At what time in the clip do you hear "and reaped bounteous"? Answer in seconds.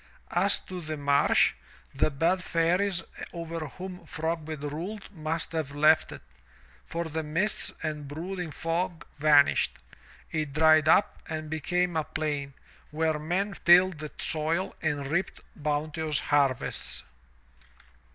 14.81-16.17